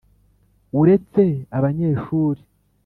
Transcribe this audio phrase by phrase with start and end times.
[0.79, 1.23] uretse
[1.57, 2.41] abanyeshuri